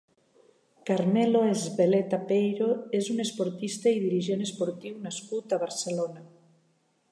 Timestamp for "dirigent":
4.07-4.43